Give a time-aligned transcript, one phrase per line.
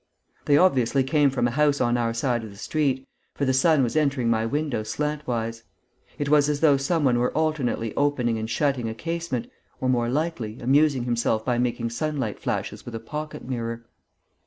[0.45, 3.83] They obviously came from a house on our side of the street, for the sun
[3.83, 5.61] was entering my windows slantwise.
[6.17, 9.47] It was as though some one were alternately opening and shutting a casement,
[9.79, 13.85] or, more likely, amusing himself by making sunlight flashes with a pocket mirror.